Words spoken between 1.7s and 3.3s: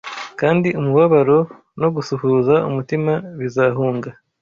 no gusuhuza umutima